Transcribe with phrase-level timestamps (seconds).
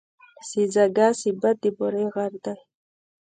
[0.49, 2.53] سېځگه سېبت د بوري غر دی.